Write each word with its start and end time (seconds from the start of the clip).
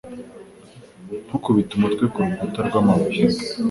Ntukubite 1.27 1.71
umutwe 1.75 2.03
kurukuta 2.13 2.59
rwamabuye. 2.67 3.21